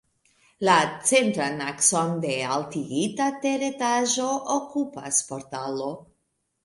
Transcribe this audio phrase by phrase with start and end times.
[0.67, 0.77] La
[1.09, 5.93] centran akson de altigita teretaĝo okupas portalo.